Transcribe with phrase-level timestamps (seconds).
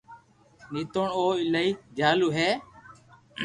[0.73, 2.49] نيتوڙ او ايلائي ديالو ھي